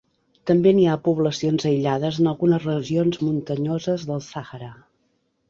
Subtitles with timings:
[0.51, 4.73] També n'hi ha poblacions aïllades en algunes regions muntanyoses del Sàhara.